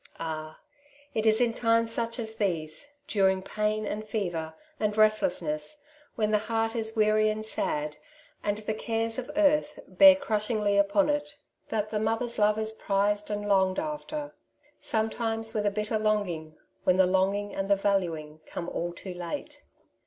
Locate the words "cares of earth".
8.73-9.79